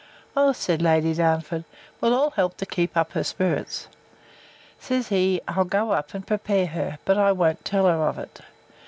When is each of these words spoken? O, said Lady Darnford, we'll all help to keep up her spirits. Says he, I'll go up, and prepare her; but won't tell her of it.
O, 0.35 0.51
said 0.51 0.81
Lady 0.81 1.13
Darnford, 1.13 1.63
we'll 2.01 2.15
all 2.15 2.31
help 2.31 2.57
to 2.57 2.65
keep 2.65 2.97
up 2.97 3.11
her 3.11 3.23
spirits. 3.23 3.87
Says 4.79 5.09
he, 5.09 5.41
I'll 5.47 5.63
go 5.63 5.91
up, 5.91 6.15
and 6.15 6.25
prepare 6.25 6.65
her; 6.65 6.97
but 7.05 7.37
won't 7.37 7.63
tell 7.63 7.85
her 7.85 8.07
of 8.09 8.17
it. 8.17 8.41